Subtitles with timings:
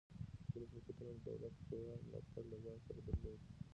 [0.51, 3.39] ځینو شرکتونو د دولت پوره ملاتړ له ځان سره درلود